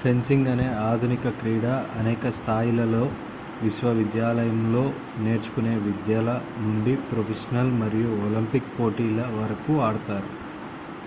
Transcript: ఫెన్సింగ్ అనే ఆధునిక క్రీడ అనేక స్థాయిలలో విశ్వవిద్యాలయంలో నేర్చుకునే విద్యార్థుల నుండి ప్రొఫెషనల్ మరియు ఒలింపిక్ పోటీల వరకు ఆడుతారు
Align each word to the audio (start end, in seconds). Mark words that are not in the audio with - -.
ఫెన్సింగ్ 0.00 0.48
అనే 0.48 0.66
ఆధునిక 0.82 1.28
క్రీడ 1.38 1.66
అనేక 1.94 2.30
స్థాయిలలో 2.30 3.00
విశ్వవిద్యాలయంలో 3.62 4.84
నేర్చుకునే 5.20 5.74
విద్యార్థుల 5.86 6.34
నుండి 6.62 6.94
ప్రొఫెషనల్ 7.08 7.74
మరియు 7.80 8.12
ఒలింపిక్ 8.26 8.72
పోటీల 8.78 9.22
వరకు 9.40 9.74
ఆడుతారు 9.88 10.30